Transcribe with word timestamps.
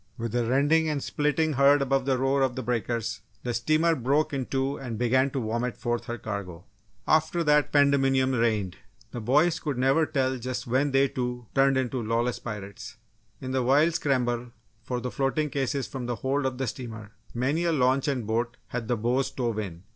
With 0.17 0.33
a 0.33 0.43
rending 0.43 0.89
and 0.89 1.03
splitting 1.03 1.53
heard 1.53 1.79
above 1.79 2.05
the 2.05 2.17
roar 2.17 2.41
of 2.41 2.55
the 2.55 2.63
breakers, 2.63 3.21
the 3.43 3.53
steamer 3.53 3.93
broke 3.95 4.33
in 4.33 4.47
two 4.47 4.77
and 4.77 4.97
began 4.97 5.29
to 5.29 5.39
vomit 5.45 5.77
forth 5.77 6.05
her 6.05 6.17
cargo. 6.17 6.65
After 7.07 7.43
that 7.43 7.71
pandemonium 7.71 8.31
reigned. 8.31 8.77
The 9.11 9.21
boys 9.21 9.59
could 9.59 9.77
never 9.77 10.07
tell 10.07 10.37
just 10.39 10.65
when 10.65 10.89
they, 10.89 11.07
too, 11.07 11.45
turned 11.53 11.77
into 11.77 12.01
lawless 12.01 12.39
pirates! 12.39 12.97
In 13.41 13.51
the 13.51 13.61
wild 13.61 13.93
scramble 13.93 14.49
for 14.81 14.99
the 14.99 15.11
floating 15.11 15.51
cases 15.51 15.85
from 15.85 16.07
the 16.07 16.15
hold 16.15 16.47
of 16.47 16.57
the 16.57 16.65
steamer, 16.65 17.11
many 17.35 17.65
a 17.65 17.71
launch 17.71 18.07
and 18.07 18.25
boat 18.25 18.57
had 18.69 18.87
the 18.87 18.97
bows 18.97 19.27
stove 19.27 19.59
in. 19.59 19.83